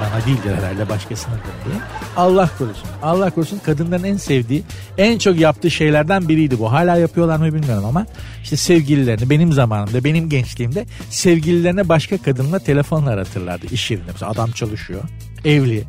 [0.00, 1.74] Bana değildir herhalde başkasınındır diye.
[2.16, 2.88] Allah korusun.
[3.02, 4.62] Allah korusun kadınların en sevdiği
[4.98, 6.72] en çok yaptığı şeylerden biriydi bu.
[6.72, 8.06] Hala yapıyorlar mı bilmiyorum ama
[8.42, 14.10] işte sevgililerini benim zamanımda benim gençliğimde sevgililerine başka kadınla telefonla aratırlardı iş yerinde.
[14.12, 15.00] Mesela adam çalışıyor
[15.44, 15.84] evli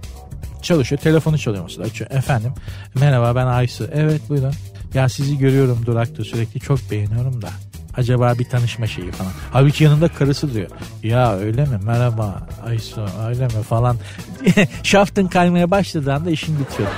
[0.61, 2.11] çalışıyor telefonu çalıyor mesela açıyor.
[2.11, 2.53] Efendim
[2.95, 4.53] merhaba ben Aysu evet buyurun.
[4.93, 7.49] Ya sizi görüyorum durakta sürekli çok beğeniyorum da.
[7.97, 9.31] Acaba bir tanışma şeyi falan.
[9.51, 10.69] Halbuki yanında karısı diyor.
[11.03, 13.97] Ya öyle mi merhaba Aysu öyle mi falan.
[14.83, 16.89] Şaftın kaymaya başladığı anda işin bitiyor.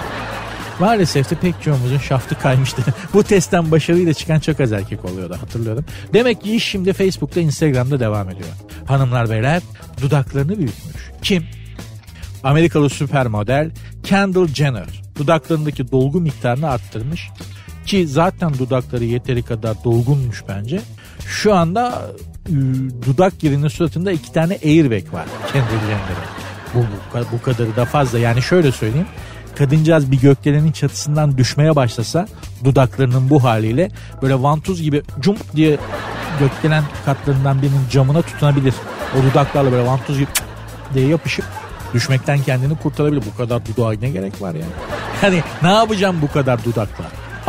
[0.80, 2.82] Maalesef de pek çoğumuzun şaftı kaymıştı.
[3.14, 5.86] Bu testten başarıyla çıkan çok az erkek oluyordu hatırlıyorum.
[6.14, 8.50] Demek ki iş şimdi Facebook'ta Instagram'da devam ediyor.
[8.86, 9.62] Hanımlar beyler
[10.02, 10.96] dudaklarını büyütmüş.
[11.22, 11.61] Kim?
[12.44, 13.72] Amerikalı süper model
[14.04, 17.30] Kendall Jenner dudaklarındaki dolgu miktarını arttırmış.
[17.86, 20.82] Ki zaten dudakları yeteri kadar dolgunmuş bence.
[21.28, 22.12] Şu anda
[22.48, 22.54] e,
[23.06, 26.42] dudak yerinin suratında iki tane airbag var Kendall Jenner'ın.
[26.74, 28.20] Bu, bu, bu kadarı da fazla.
[28.20, 29.08] Yani şöyle söyleyeyim.
[29.56, 32.28] Kadıncağız bir gökdelenin çatısından düşmeye başlasa
[32.64, 35.78] dudaklarının bu haliyle böyle vantuz gibi cump diye
[36.40, 38.74] gökdelen katlarından birinin camına tutunabilir.
[39.20, 40.30] O dudaklarla böyle vantuz gibi
[40.94, 41.46] diye yapışıp
[41.94, 43.24] düşmekten kendini kurtarabilir.
[43.34, 44.66] Bu kadar dudağa ne gerek var ya?
[45.24, 47.06] Yani ne yapacağım bu kadar dudakla?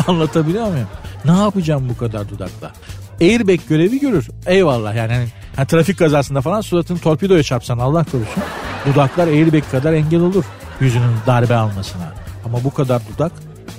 [0.07, 0.89] Anlatabiliyor muyum?
[1.25, 2.73] Ne yapacağım bu kadar dudakla?
[3.21, 4.29] Airbag görevi görür.
[4.47, 5.27] Eyvallah yani hani,
[5.57, 8.43] hani trafik kazasında falan suratını torpidoya çarpsan Allah korusun.
[8.87, 10.45] Dudaklar airbag kadar engel olur
[10.81, 12.13] yüzünün darbe almasına.
[12.45, 13.33] Ama bu kadar dudak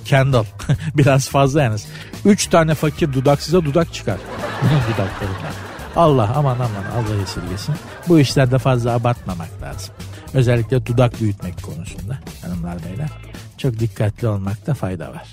[0.06, 0.46] Kendall.
[0.96, 1.86] Biraz fazla yalnız.
[2.26, 4.18] Üç tane fakir dudaksıza dudak çıkar.
[4.62, 5.54] Bunun dudaklarından.
[5.96, 7.76] Allah aman aman Allah esirgesin.
[8.08, 9.96] Bu işlerde fazla abartmamak lazım.
[10.34, 13.10] Özellikle dudak büyütmek konusunda hanımlar beyler.
[13.58, 15.28] Çok dikkatli olmakta fayda var.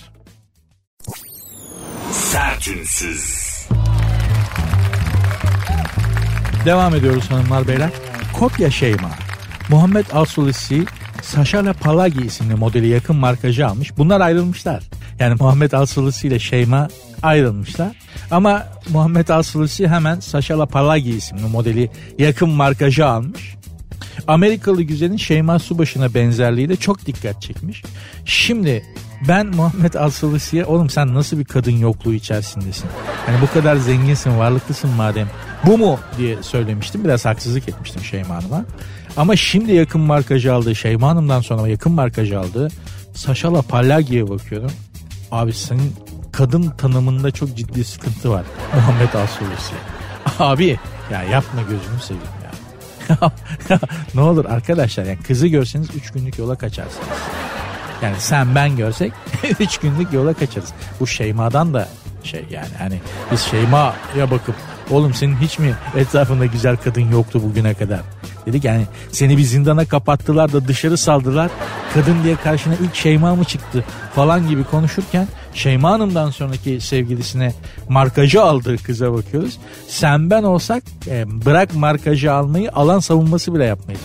[2.12, 3.50] Sertünsüz.
[6.64, 7.90] Devam ediyoruz hanımlar beyler.
[8.38, 9.10] Kopya Şeyma.
[9.68, 10.84] Muhammed Alsulisi
[11.22, 13.98] Saşala Palagi isimli modeli yakın markacı almış.
[13.98, 14.82] Bunlar ayrılmışlar.
[15.18, 16.88] Yani Muhammed Alsulisi ile Şeyma
[17.22, 17.96] ayrılmışlar.
[18.30, 23.59] Ama Muhammed Alsulisi hemen Saşala Palagi isimli modeli yakın markacı almış.
[24.28, 27.82] Amerikalı güzelin Şeyma Subaşı'na benzerliği de çok dikkat çekmiş.
[28.24, 28.84] Şimdi
[29.28, 32.86] ben Muhammed Alsulisi'ye oğlum sen nasıl bir kadın yokluğu içerisindesin?
[33.26, 35.28] Hani bu kadar zenginsin, varlıklısın madem.
[35.66, 37.04] Bu mu diye söylemiştim.
[37.04, 38.64] Biraz haksızlık etmiştim Şeyma Hanım'a.
[39.16, 42.68] Ama şimdi yakın markacı aldığı Şeyma Hanım'dan sonra yakın markacı aldığı
[43.14, 44.70] Saşala Pallagi'ye bakıyorum.
[45.30, 45.92] Abi senin
[46.32, 48.44] kadın tanımında çok ciddi sıkıntı var.
[48.74, 49.74] Muhammed Alsulisi.
[50.38, 50.78] Abi
[51.12, 52.39] ya yapma gözünü seveyim.
[54.14, 57.08] ne olur arkadaşlar yani kızı görseniz 3 günlük yola kaçarsınız.
[58.02, 59.12] Yani sen ben görsek
[59.60, 60.72] 3 günlük yola kaçarız.
[61.00, 61.88] Bu Şeyma'dan da
[62.22, 62.74] şey yani.
[62.78, 63.00] Hani
[63.32, 64.54] biz Şeyma'ya bakıp
[64.90, 68.00] oğlum senin hiç mi etrafında güzel kadın yoktu bugüne kadar?
[68.46, 71.50] Dedik yani seni bir zindana kapattılar da dışarı saldılar.
[71.94, 77.52] Kadın diye karşına ilk Şeyma mı çıktı falan gibi konuşurken Şeyma Hanım'dan sonraki sevgilisine
[77.88, 79.58] markajı aldığı kıza bakıyoruz.
[79.88, 84.00] Sen ben olsak e, bırak markajı almayı alan savunması bile yapmayız.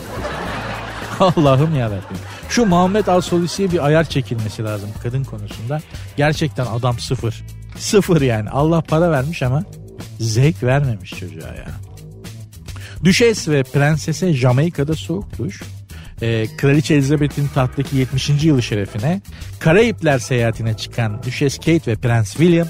[1.20, 2.18] Allah'ım yarabbim.
[2.50, 5.82] Şu Muhammed Al-Solisi'ye bir ayar çekilmesi lazım kadın konusunda.
[6.18, 7.44] Gerçekten adam sıfır.
[7.78, 8.50] Sıfır yani.
[8.50, 9.64] Allah para vermiş ama
[10.20, 11.68] zevk vermemiş çocuğa ya.
[13.04, 15.62] Düşes ve prensese Jamaika'da soğuk duş.
[16.22, 18.30] Ee, Kraliçe Elizabeth'in tahttaki 70.
[18.44, 19.22] yılı şerefine
[19.60, 22.68] Karayipler seyahatine çıkan Düşes Kate ve Prens William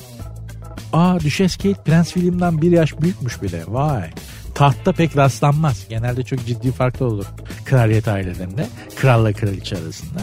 [0.94, 3.64] Aa Düşes Kate Prens William'dan bir yaş büyükmüş bile.
[3.68, 4.10] Vay.
[4.56, 5.86] Tahtta pek rastlanmaz.
[5.90, 7.26] Genelde çok ciddi farklı olur
[7.66, 8.68] kraliyet ailelerinde.
[8.96, 10.20] Kralla kraliçe arasında.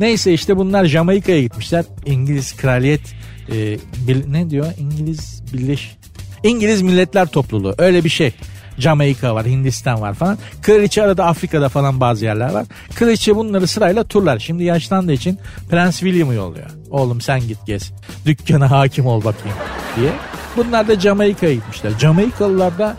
[0.00, 1.84] Neyse işte bunlar Jamaika'ya gitmişler.
[2.06, 3.14] İngiliz kraliyet
[3.52, 4.66] e, bil, ne diyor?
[4.78, 5.96] İngiliz birleş
[6.42, 8.32] İngiliz Milletler Topluluğu öyle bir şey.
[8.78, 10.38] Jamaika var, Hindistan var falan.
[10.62, 12.66] Kraliçe arada Afrika'da falan bazı yerler var.
[12.94, 14.38] Kraliçe bunları sırayla turlar.
[14.38, 15.38] Şimdi yaşlandığı için
[15.70, 16.70] Prens William'ı yolluyor.
[16.90, 17.92] Oğlum sen git gez.
[18.26, 19.56] Dükkana hakim ol bakayım
[19.96, 20.10] diye.
[20.56, 21.92] Bunlar da Jamaika'ya gitmişler.
[21.98, 22.96] Jamaikalılar da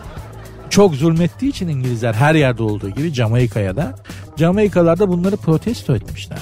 [0.70, 3.94] çok zulmettiği için İngilizler her yerde olduğu gibi Jamaika'ya da
[4.36, 6.38] Jamaikalılar da bunları protesto etmişler.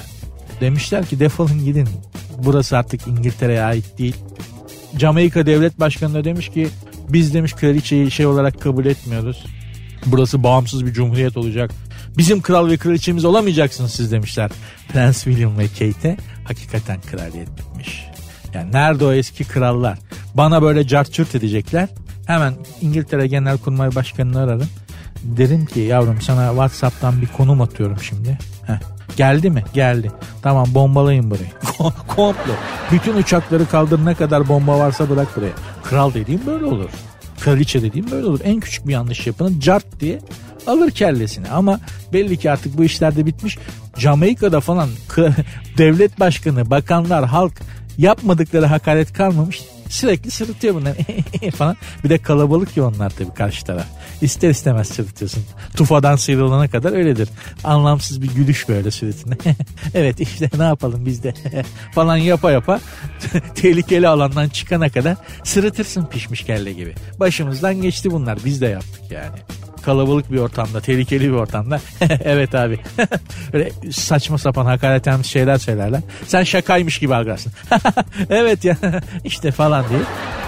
[0.60, 1.88] Demişler ki defolun gidin.
[2.38, 4.16] Burası artık İngiltere'ye ait değil.
[4.98, 6.68] Jamaika devlet başkanı da demiş ki
[7.08, 9.44] biz demiş kraliçeyi şey olarak kabul etmiyoruz.
[10.06, 11.70] Burası bağımsız bir cumhuriyet olacak.
[12.18, 14.50] Bizim kral ve kraliçemiz olamayacaksınız siz demişler.
[14.92, 18.06] Prens William ve Kate'e hakikaten kraliyet bitmiş.
[18.54, 19.98] Yani nerede o eski krallar?
[20.34, 21.88] Bana böyle cart edecekler.
[22.26, 24.68] Hemen İngiltere Genelkurmay Başkanı'nı ararım.
[25.22, 28.38] Derim ki yavrum sana Whatsapp'tan bir konum atıyorum şimdi.
[28.66, 28.80] Heh.
[29.16, 29.64] Geldi mi?
[29.74, 30.10] Geldi.
[30.42, 31.50] Tamam bombalayın burayı.
[32.16, 32.52] Komple.
[32.92, 35.52] Bütün uçakları kaldır ne kadar bomba varsa bırak buraya.
[35.84, 36.90] Kral dediğim böyle olur.
[37.40, 38.40] Kraliçe dediğim böyle olur.
[38.44, 40.18] En küçük bir yanlış yapının cart diye
[40.66, 41.48] alır kellesini.
[41.48, 41.80] Ama
[42.12, 43.58] belli ki artık bu işler de bitmiş.
[43.96, 44.88] Jamaika'da falan
[45.78, 47.52] devlet başkanı, bakanlar, halk
[47.98, 49.62] yapmadıkları hakaret kalmamış.
[49.92, 50.96] Sürekli sırıtıyor bunlar
[51.56, 51.76] falan.
[52.04, 53.86] Bir de kalabalık ya onlar tabii karşı taraf.
[54.22, 55.44] İster istemez sırıtıyorsun.
[55.76, 57.28] Tufadan sıyrılana kadar öyledir.
[57.64, 59.34] Anlamsız bir gülüş böyle suratında.
[59.94, 61.34] evet işte ne yapalım biz de
[61.94, 62.80] falan yapa yapa
[63.54, 66.94] tehlikeli alandan çıkana kadar sırıtırsın pişmiş kelle gibi.
[67.20, 69.38] Başımızdan geçti bunlar biz de yaptık yani
[69.82, 71.80] kalabalık bir ortamda, tehlikeli bir ortamda.
[72.24, 72.78] evet abi.
[73.52, 76.00] Öyle saçma sapan hakaretlenmiş şeyler söylerler.
[76.26, 77.52] Sen şakaymış gibi algılarsın.
[78.30, 78.76] evet ya
[79.24, 80.00] işte falan diye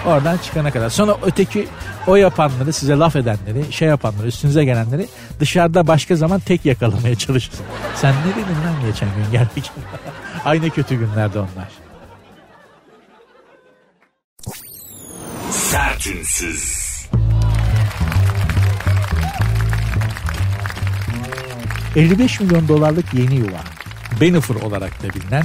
[0.05, 0.89] oradan çıkana kadar.
[0.89, 1.67] Sonra öteki
[2.07, 5.07] o yapanları size laf edenleri şey yapanları üstünüze gelenleri
[5.39, 7.65] dışarıda başka zaman tek yakalamaya çalışırsın.
[7.95, 9.71] Sen ne dedin lan geçen gün geldik.
[10.45, 11.69] Aynı kötü günlerde onlar.
[15.51, 16.84] Sertünsüz.
[21.95, 23.59] 55 milyon dolarlık yeni yuva.
[24.21, 25.43] Bennifer olarak da bilinen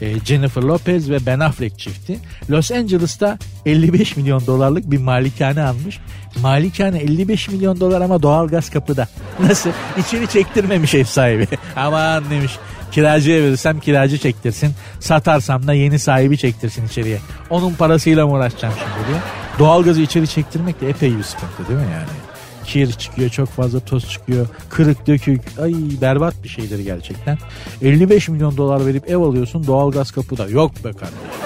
[0.00, 2.18] e, Jennifer Lopez ve Ben Affleck çifti
[2.50, 5.98] Los Angeles'ta 55 milyon dolarlık bir malikane almış.
[6.42, 9.08] Malikane 55 milyon dolar ama doğalgaz kapıda.
[9.40, 9.70] Nasıl?
[9.98, 11.48] İçini çektirmemiş ev sahibi.
[11.76, 12.52] Aman demiş
[12.92, 14.72] kiracıya verirsem kiracı çektirsin.
[15.00, 17.18] Satarsam da yeni sahibi çektirsin içeriye.
[17.50, 19.18] Onun parasıyla mı uğraşacağım şimdi diye.
[19.58, 22.31] Doğalgazı içeri çektirmek de epey bir sıkıntı değil mi yani?
[22.64, 27.38] Kir çıkıyor çok fazla toz çıkıyor kırık dökük ay berbat bir şeydir gerçekten.
[27.82, 31.42] 55 milyon dolar verip ev alıyorsun doğalgaz kapıda yok be kardeşim.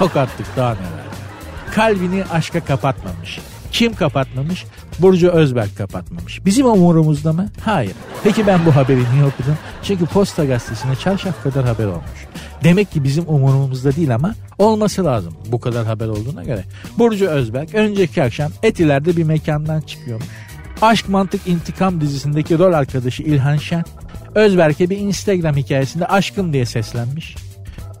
[0.00, 1.06] Yok artık daha neler.
[1.74, 3.40] Kalbini aşka kapatmamış
[3.72, 4.64] kim kapatmamış?
[4.98, 6.44] Burcu Özberk kapatmamış.
[6.44, 7.48] Bizim umurumuzda mı?
[7.64, 7.92] Hayır.
[8.24, 9.58] Peki ben bu haberi niye okudum?
[9.82, 12.26] Çünkü Posta Gazetesi'ne çarşaf kadar haber olmuş.
[12.64, 16.64] Demek ki bizim umurumuzda değil ama olması lazım bu kadar haber olduğuna göre.
[16.98, 20.26] Burcu Özberk önceki akşam Etiler'de bir mekandan çıkıyormuş.
[20.82, 23.84] Aşk Mantık İntikam dizisindeki rol arkadaşı İlhan Şen
[24.34, 27.45] Özberk'e bir Instagram hikayesinde aşkım diye seslenmiş.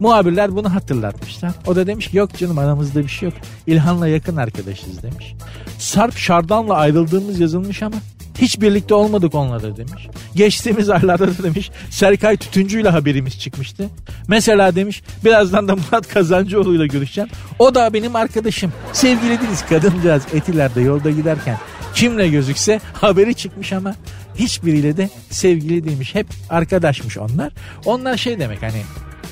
[0.00, 1.52] Muhabirler bunu hatırlatmışlar.
[1.66, 3.38] O da demiş ki yok canım aramızda bir şey yok.
[3.66, 5.34] İlhan'la yakın arkadaşız demiş.
[5.78, 7.96] Sarp Şardan'la ayrıldığımız yazılmış ama
[8.38, 10.08] hiç birlikte olmadık onlarla demiş.
[10.34, 13.88] Geçtiğimiz aylarda da demiş Serkay Tütüncü'yle haberimiz çıkmıştı.
[14.28, 17.30] Mesela demiş birazdan da Murat Kazancıoğlu'yla görüşeceğim.
[17.58, 18.72] O da benim arkadaşım.
[18.92, 21.58] Sevgili değiliz kadıncağız Etiler'de yolda giderken.
[21.94, 23.94] Kimle gözükse haberi çıkmış ama
[24.34, 26.14] hiçbiriyle de sevgili değilmiş.
[26.14, 27.52] Hep arkadaşmış onlar.
[27.84, 28.82] Onlar şey demek hani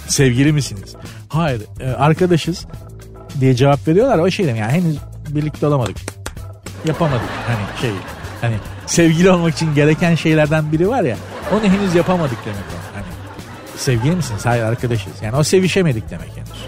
[0.09, 0.95] sevgili misiniz?
[1.29, 2.67] Hayır e, arkadaşız
[3.41, 4.19] diye cevap veriyorlar.
[4.19, 4.97] O şey yani henüz
[5.29, 5.97] birlikte olamadık.
[6.85, 7.91] Yapamadık hani şey
[8.41, 11.17] hani sevgili olmak için gereken şeylerden biri var ya
[11.53, 12.97] onu henüz yapamadık demek o.
[12.97, 13.07] Hani
[13.77, 14.47] sevgili misiniz?
[14.47, 15.13] Hayır arkadaşız.
[15.23, 16.67] Yani o sevişemedik demek henüz.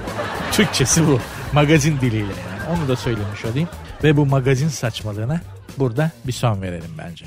[0.53, 1.21] Türkçesi bu.
[1.53, 2.79] Magazin diliyle yani.
[2.79, 3.69] Onu da söylemiş olayım.
[4.05, 5.41] Ve bu magazin saçmalığına
[5.79, 7.25] burada bir son verelim bence.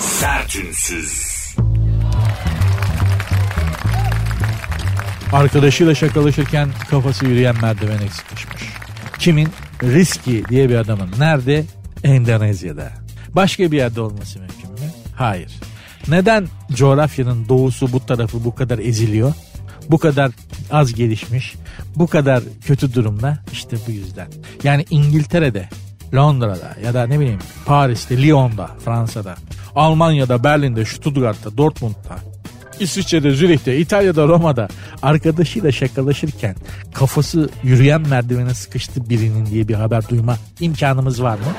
[0.00, 1.37] Sertünsüz.
[5.32, 8.62] Arkadaşıyla şakalaşırken kafası yürüyen merdivene sıkışmış.
[9.18, 9.48] Kimin?
[9.82, 11.10] Riski diye bir adamın.
[11.18, 11.64] Nerede?
[12.04, 12.92] Endonezya'da.
[13.28, 14.92] Başka bir yerde olması mümkün mü?
[15.16, 15.52] Hayır.
[16.08, 19.32] Neden coğrafyanın doğusu bu tarafı bu kadar eziliyor?
[19.90, 20.30] Bu kadar
[20.70, 21.54] az gelişmiş,
[21.96, 24.28] bu kadar kötü durumda işte bu yüzden.
[24.62, 25.68] Yani İngiltere'de,
[26.14, 29.34] Londra'da ya da ne bileyim Paris'te, Lyon'da, Fransa'da,
[29.74, 32.18] Almanya'da, Berlin'de, Stuttgart'ta, Dortmund'da,
[32.80, 34.68] İsviçre'de, Zürih'te, İtalya'da, Roma'da
[35.02, 36.56] arkadaşıyla şakalaşırken
[36.94, 41.52] kafası yürüyen merdivene sıkıştı birinin diye bir haber duyma imkanımız var mı?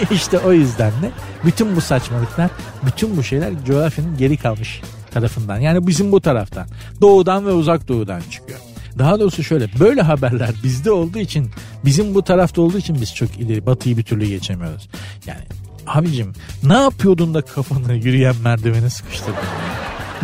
[0.10, 1.10] İşte o yüzden de
[1.44, 2.50] bütün bu saçmalıklar,
[2.86, 5.60] bütün bu şeyler coğrafyanın geri kalmış tarafından.
[5.60, 6.66] Yani bizim bu taraftan.
[7.00, 8.58] Doğudan ve uzak doğudan çıkıyor.
[8.98, 11.50] Daha doğrusu şöyle böyle haberler bizde olduğu için
[11.84, 14.88] bizim bu tarafta olduğu için biz çok ileri batıyı bir türlü geçemiyoruz.
[15.26, 15.44] Yani
[15.86, 19.34] abicim ne yapıyordun da kafanı yürüyen merdivene sıkıştırdın?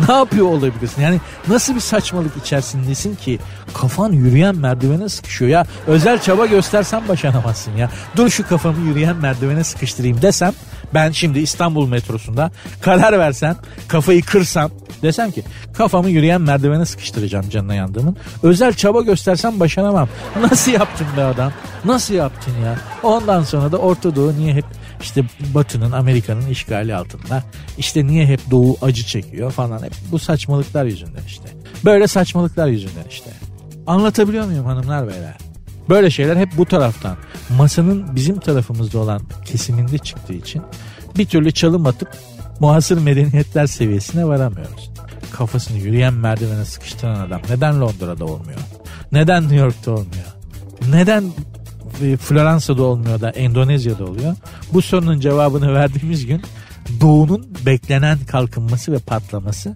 [0.07, 1.01] Ne yapıyor olabilirsin?
[1.01, 3.39] Yani nasıl bir saçmalık içerisindesin ki
[3.73, 5.65] kafan yürüyen merdivene sıkışıyor ya.
[5.87, 7.89] Özel çaba göstersen başaramazsın ya.
[8.15, 10.53] Dur şu kafamı yürüyen merdivene sıkıştırayım desem
[10.95, 17.75] ben şimdi İstanbul metrosunda karar versem kafayı kırsam desem ki kafamı yürüyen merdivene sıkıştıracağım canına
[17.75, 18.17] yandığımın.
[18.43, 20.09] Özel çaba göstersem başaramam.
[20.41, 21.53] Nasıl yaptın be adam?
[21.85, 22.75] Nasıl yaptın ya?
[23.03, 24.65] Ondan sonra da Orta Doğu niye hep
[25.01, 27.43] işte Batı'nın Amerika'nın işgali altında.
[27.77, 29.83] İşte niye hep Doğu acı çekiyor falan.
[29.83, 31.49] Hep bu saçmalıklar yüzünden işte.
[31.85, 33.29] Böyle saçmalıklar yüzünden işte.
[33.87, 35.44] Anlatabiliyor muyum hanımlar beyler?
[35.89, 37.17] Böyle şeyler hep bu taraftan.
[37.57, 40.61] Masanın bizim tarafımızda olan kesiminde çıktığı için
[41.17, 42.09] bir türlü çalım atıp
[42.59, 44.91] muhasır medeniyetler seviyesine varamıyoruz.
[45.31, 48.59] Kafasını yürüyen merdivene sıkıştıran adam neden Londra'da olmuyor?
[49.11, 50.25] Neden New York'ta olmuyor?
[50.89, 51.23] Neden
[52.01, 54.35] e, Floransa'da olmuyor da Endonezya'da oluyor.
[54.73, 56.41] Bu sorunun cevabını verdiğimiz gün
[57.01, 59.75] doğunun beklenen kalkınması ve patlaması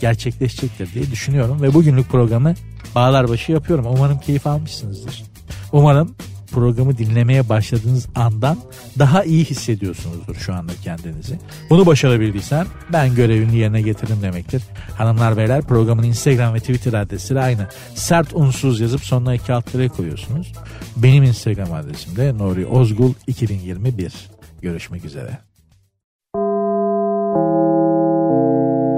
[0.00, 1.62] gerçekleşecektir diye düşünüyorum.
[1.62, 2.54] Ve bugünlük programı
[2.94, 3.86] Bağlarbaşı yapıyorum.
[3.88, 5.31] Umarım keyif almışsınızdır.
[5.72, 6.14] Umarım
[6.52, 8.58] programı dinlemeye başladığınız andan
[8.98, 11.38] daha iyi hissediyorsunuzdur şu anda kendinizi.
[11.70, 14.62] Bunu başarabildiysem ben görevini yerine getirdim demektir.
[14.98, 17.66] Hanımlar beyler programın Instagram ve Twitter adresleri aynı.
[17.94, 20.52] Sert unsuz yazıp sonuna iki alt koyuyorsunuz.
[20.96, 24.12] Benim Instagram adresim de Nuri Ozgul 2021.
[24.62, 25.38] Görüşmek üzere.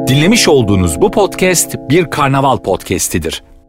[0.08, 3.42] Dinlemiş olduğunuz bu podcast bir karnaval podcastidir.